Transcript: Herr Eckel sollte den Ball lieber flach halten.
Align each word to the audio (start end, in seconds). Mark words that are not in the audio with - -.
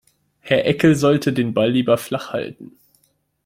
Herr 0.39 0.65
Eckel 0.65 0.95
sollte 0.95 1.31
den 1.31 1.53
Ball 1.53 1.69
lieber 1.69 1.95
flach 1.99 2.33
halten. 2.33 2.71